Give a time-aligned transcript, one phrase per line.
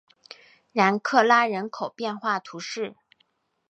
[0.71, 2.95] 然克拉人口变化图示